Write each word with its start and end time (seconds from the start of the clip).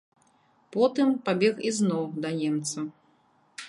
Потым 0.75 1.13
пабег 1.29 1.55
ізноў 1.73 2.03
да 2.25 2.29
немца. 2.43 2.77